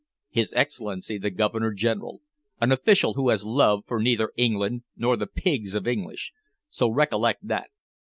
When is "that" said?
7.47-7.69